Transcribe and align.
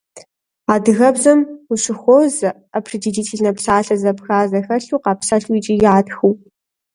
Адыгэбзэм 0.73 1.39
ущыхуозэ 1.71 2.49
определительнэ 2.77 3.51
псалъэ 3.57 3.95
зэпха 4.01 4.39
зэхэлъу 4.51 5.03
къапсэлъу 5.03 5.53
икӏи 5.59 5.75
ятхыу. 5.97 6.33